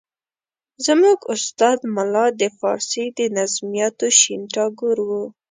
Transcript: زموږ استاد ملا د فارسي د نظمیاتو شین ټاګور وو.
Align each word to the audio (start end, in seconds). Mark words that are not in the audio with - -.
زموږ 0.85 1.19
استاد 1.33 1.79
ملا 1.95 2.25
د 2.41 2.43
فارسي 2.59 3.05
د 3.17 3.19
نظمیاتو 3.37 4.07
شین 4.19 4.41
ټاګور 4.53 4.97
وو. 5.07 5.23